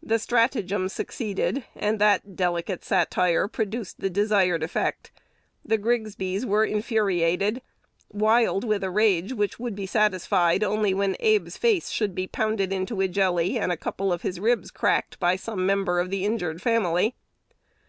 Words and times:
The 0.00 0.20
stratagem 0.20 0.88
succeeded, 0.88 1.64
and 1.74 1.98
that 1.98 2.36
delicate 2.36 2.84
"satire" 2.84 3.48
produced 3.48 3.98
the 4.00 4.08
desired 4.10 4.62
effect. 4.62 5.10
The 5.64 5.76
Grigsbys 5.76 6.46
were 6.46 6.64
infuriated, 6.64 7.62
wild 8.08 8.62
with 8.62 8.84
a 8.84 8.90
rage 8.90 9.32
which 9.32 9.58
would 9.58 9.74
be 9.74 9.86
satisfied 9.86 10.62
only 10.62 10.94
when 10.94 11.16
Abe's 11.18 11.56
face 11.56 11.88
should 11.88 12.14
be 12.14 12.28
pounded 12.28 12.72
into 12.72 13.00
a 13.00 13.08
jelly, 13.08 13.58
and 13.58 13.72
a 13.72 13.76
couple 13.76 14.12
of 14.12 14.22
his 14.22 14.38
ribs 14.38 14.70
cracked 14.70 15.18
by 15.18 15.34
some 15.34 15.66
member 15.66 15.98
of 15.98 16.10
the 16.10 16.24
injured 16.24 16.62
family. 16.62 17.16